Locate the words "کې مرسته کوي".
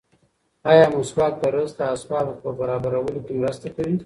3.25-3.95